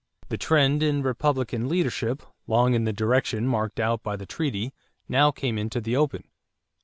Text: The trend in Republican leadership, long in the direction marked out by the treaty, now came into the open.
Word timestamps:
The 0.29 0.37
trend 0.39 0.81
in 0.81 1.03
Republican 1.03 1.69
leadership, 1.69 2.23
long 2.47 2.73
in 2.73 2.85
the 2.85 2.91
direction 2.91 3.45
marked 3.47 3.79
out 3.79 4.01
by 4.01 4.15
the 4.15 4.25
treaty, 4.25 4.73
now 5.07 5.29
came 5.29 5.59
into 5.59 5.79
the 5.79 5.95
open. 5.95 6.23